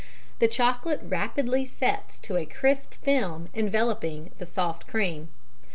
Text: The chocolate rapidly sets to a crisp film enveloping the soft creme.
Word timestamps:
The 0.39 0.47
chocolate 0.47 1.01
rapidly 1.03 1.63
sets 1.67 2.17
to 2.21 2.35
a 2.35 2.47
crisp 2.47 2.95
film 2.95 3.49
enveloping 3.53 4.31
the 4.39 4.47
soft 4.47 4.87
creme. 4.87 5.29